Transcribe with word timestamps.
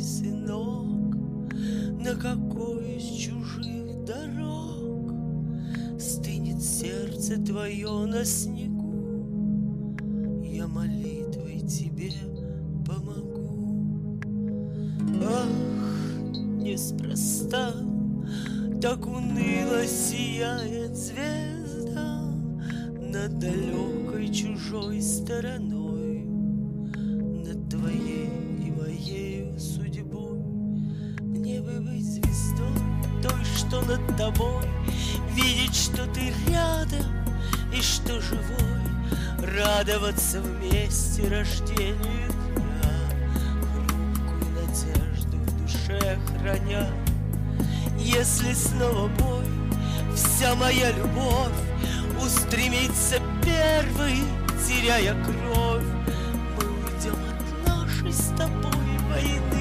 сынок, 0.00 1.54
На 2.00 2.14
какой 2.14 2.96
из 2.96 3.04
чужих 3.18 4.04
дорог 4.04 5.12
Стынет 6.00 6.62
сердце 6.62 7.36
твое 7.42 8.06
на 8.06 8.24
снегу, 8.24 9.96
Я 10.44 10.66
молитвой 10.66 11.60
тебе 11.60 12.12
помогу. 12.86 14.18
Ах, 15.24 15.48
неспроста 16.56 17.72
так 18.80 19.04
уныло 19.06 19.84
сияет 19.86 20.96
звезда 20.96 22.22
Над 23.00 23.38
далекой 23.40 24.32
чужой 24.32 25.02
стороной. 25.02 25.87
что 33.68 33.82
над 33.82 34.16
тобой, 34.16 34.64
Видеть, 35.32 35.76
что 35.76 36.06
ты 36.06 36.32
рядом 36.48 37.06
и 37.72 37.80
что 37.80 38.20
живой, 38.20 38.46
Радоваться 39.56 40.40
вместе 40.40 41.28
рождению 41.28 42.28
дня, 42.56 42.90
Хрупкую 43.60 44.46
надежду 44.54 45.36
в 45.36 45.62
душе 45.62 46.18
храня. 46.28 46.86
Если 47.98 48.52
снова 48.54 49.08
бой, 49.08 49.44
вся 50.14 50.54
моя 50.54 50.90
любовь 50.92 51.52
Устремится 52.20 53.20
первой, 53.44 54.18
теряя 54.66 55.14
кровь, 55.24 55.84
Мы 56.56 56.64
уйдем 56.64 57.18
от 57.28 57.68
нашей 57.68 58.12
с 58.12 58.32
тобой 58.36 58.98
войны. 59.10 59.57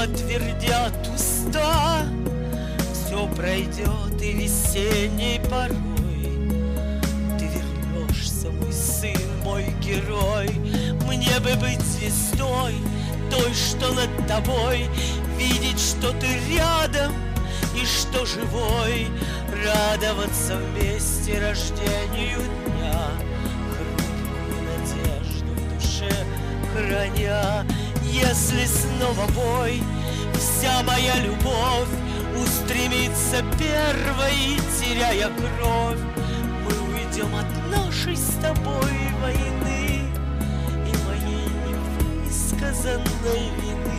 снова 0.00 0.06
твердят 0.06 1.08
уста, 1.14 2.04
Все 2.92 3.26
пройдет 3.28 4.22
и 4.22 4.32
весенней 4.32 5.40
порой. 5.48 5.78
Ты 7.38 7.46
вернешься, 7.46 8.50
мой 8.50 8.72
сын, 8.72 9.20
мой 9.44 9.66
герой, 9.80 10.48
Мне 11.06 11.38
бы 11.40 11.54
быть 11.60 11.80
звездой, 11.80 12.74
той, 13.30 13.52
что 13.54 13.92
над 13.92 14.26
тобой, 14.26 14.86
Видеть, 15.38 15.80
что 15.80 16.12
ты 16.12 16.26
рядом 16.54 17.12
и 17.74 17.84
что 17.84 18.26
живой, 18.26 19.08
Радоваться 19.64 20.56
вместе 20.56 21.40
рождению 21.40 22.40
дня, 22.66 23.10
Хрупкую 23.72 24.62
надежду 24.64 25.52
в 25.54 25.74
душе 25.74 26.10
храня. 26.72 27.64
Если 28.12 28.66
снова 28.66 29.24
бой, 29.36 29.80
вся 30.34 30.82
моя 30.82 31.16
любовь 31.20 31.88
Устремится 32.42 33.44
первой, 33.56 34.58
теряя 34.80 35.28
кровь. 35.28 35.98
Мы 36.64 36.72
уйдем 36.94 37.34
от 37.36 37.46
нашей 37.70 38.16
с 38.16 38.36
тобой 38.42 38.92
войны 39.22 40.02
И 40.86 40.96
моей 41.06 41.48
невысказанной 41.68 43.50
вины. 43.62 43.89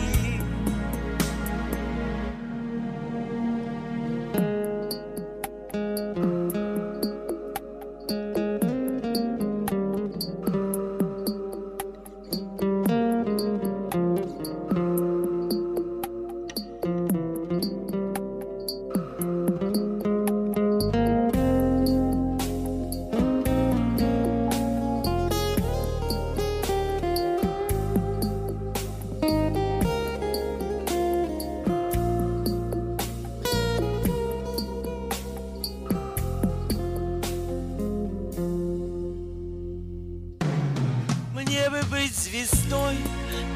быть 41.92 42.16
звездой 42.16 42.96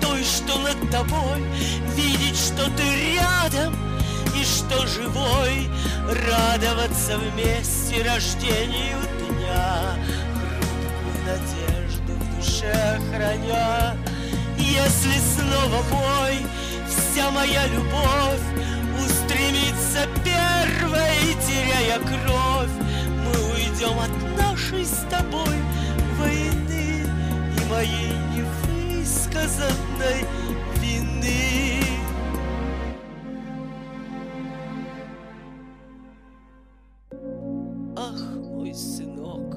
Той, 0.00 0.22
что 0.22 0.58
над 0.58 0.90
тобой 0.90 1.42
Видеть, 1.96 2.36
что 2.36 2.64
ты 2.76 3.14
рядом 3.14 3.74
И 4.38 4.44
что 4.44 4.86
живой 4.86 5.68
Радоваться 6.06 7.18
вместе 7.18 8.02
рождению 8.02 8.98
дня. 9.18 9.96
Хрупкую 10.36 11.24
надежду 11.24 12.12
в 12.12 12.36
душе 12.36 13.00
храня. 13.10 13.96
Если 14.58 15.18
снова 15.34 15.82
мой 15.90 16.36
Вся 16.86 17.30
моя 17.30 17.66
любовь 17.68 18.46
Устремится 18.98 20.06
первой, 20.22 21.34
теряя 21.46 21.98
кровь. 22.00 22.70
Мы 23.24 23.54
уйдем 23.54 23.98
от 23.98 24.38
нашей 24.38 24.84
с 24.84 25.06
тобой 25.10 25.65
твоей 27.76 28.10
невысказанной 28.34 30.24
вины. 30.80 31.82
Ах, 37.94 38.36
мой 38.46 38.72
сынок, 38.72 39.56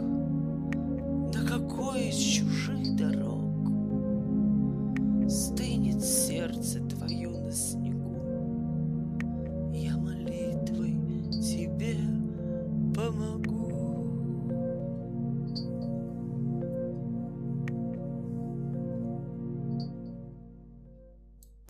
на 1.33 1.47
какой 1.47 2.09
из 2.09 2.17
чужих 2.17 2.95
дорог 2.97 3.39
Стынет 5.29 6.03
сердце 6.03 6.81
твое 6.81 7.29
на 7.29 7.51
снегу. 7.51 7.88